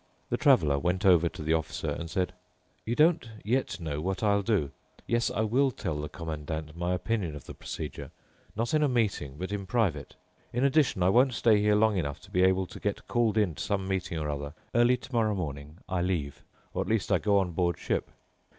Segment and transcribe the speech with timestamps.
[0.31, 2.33] The Traveler went over to the Officer and said,
[2.87, 4.71] "You don't yet know what I'll do.
[5.05, 9.51] Yes, I will tell the Commandant my opinion of the procedure—not in a meeting, but
[9.51, 10.15] in private.
[10.53, 13.53] In addition, I won't stay here long enough to be able to get called in
[13.53, 14.55] to some meeting or other.
[14.73, 16.43] Early tomorrow morning I leave,
[16.73, 18.09] or at least I go on board ship."